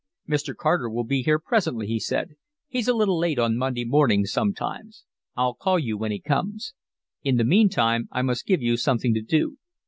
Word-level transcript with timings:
"Mr. 0.27 0.55
Carter 0.55 0.89
will 0.89 1.03
be 1.03 1.21
here 1.21 1.37
presently," 1.37 1.85
he 1.85 1.99
said. 1.99 2.31
"He's 2.67 2.87
a 2.87 2.95
little 2.95 3.19
late 3.19 3.37
on 3.37 3.55
Monday 3.55 3.85
mornings 3.85 4.31
sometimes. 4.31 5.05
I'll 5.35 5.53
call 5.53 5.77
you 5.77 5.95
when 5.95 6.11
he 6.11 6.19
comes. 6.19 6.73
In 7.21 7.37
the 7.37 7.43
meantime 7.43 8.09
I 8.11 8.23
must 8.23 8.47
give 8.47 8.63
you 8.63 8.77
something 8.77 9.13
to 9.13 9.21
do. 9.21 9.59